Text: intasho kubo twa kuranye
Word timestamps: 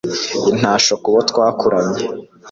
intasho 0.51 0.93
kubo 1.03 1.19
twa 1.29 1.47
kuranye 1.59 2.01